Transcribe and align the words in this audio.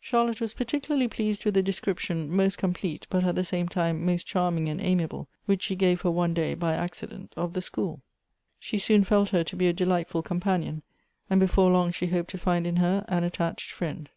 Charlotte 0.00 0.40
was 0.40 0.52
par 0.52 0.64
ticularly 0.66 1.08
pleased 1.08 1.44
with 1.44 1.56
a 1.56 1.62
desci 1.62 1.94
iption, 1.94 2.26
most 2.26 2.58
complete, 2.58 3.06
but 3.08 3.18
52 3.18 3.22
Goethe's 3.22 3.28
at 3.28 3.34
the 3.36 3.44
same 3.44 3.68
time 3.68 4.04
most 4.04 4.26
charming 4.26 4.68
and 4.68 4.80
amiable, 4.80 5.28
which 5.46 5.62
she 5.62 5.76
gave 5.76 6.00
her 6.00 6.10
one 6.10 6.34
day, 6.34 6.54
by 6.54 6.74
accident, 6.74 7.32
of 7.36 7.52
the 7.52 7.62
school. 7.62 8.02
She 8.58 8.78
soon 8.80 9.04
felt 9.04 9.28
her 9.28 9.44
to 9.44 9.54
be 9.54 9.68
a 9.68 9.72
delightful 9.72 10.22
companion, 10.24 10.82
and 11.30 11.38
before 11.38 11.70
long 11.70 11.92
she 11.92 12.08
hoped 12.08 12.30
to 12.30 12.38
find 12.38 12.66
in 12.66 12.78
her 12.78 13.04
an 13.06 13.22
attached 13.22 13.70
friend. 13.70 14.10